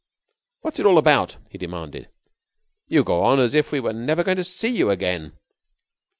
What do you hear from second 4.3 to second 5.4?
to see you again."